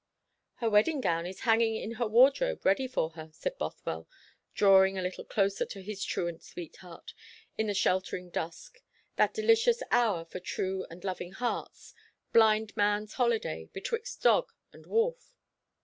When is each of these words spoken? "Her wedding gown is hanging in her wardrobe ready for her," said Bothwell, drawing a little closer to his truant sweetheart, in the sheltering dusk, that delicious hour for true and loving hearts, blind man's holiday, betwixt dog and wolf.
"Her 0.55 0.67
wedding 0.67 0.99
gown 0.99 1.27
is 1.27 1.41
hanging 1.41 1.75
in 1.75 1.91
her 1.91 2.07
wardrobe 2.07 2.65
ready 2.65 2.87
for 2.87 3.11
her," 3.11 3.29
said 3.33 3.59
Bothwell, 3.59 4.09
drawing 4.55 4.97
a 4.97 5.01
little 5.03 5.23
closer 5.23 5.63
to 5.65 5.83
his 5.83 6.03
truant 6.03 6.41
sweetheart, 6.41 7.13
in 7.55 7.67
the 7.67 7.75
sheltering 7.75 8.31
dusk, 8.31 8.81
that 9.17 9.31
delicious 9.35 9.83
hour 9.91 10.25
for 10.25 10.39
true 10.39 10.87
and 10.89 11.03
loving 11.03 11.33
hearts, 11.33 11.93
blind 12.33 12.75
man's 12.75 13.13
holiday, 13.13 13.69
betwixt 13.73 14.23
dog 14.23 14.51
and 14.73 14.87
wolf. 14.87 15.35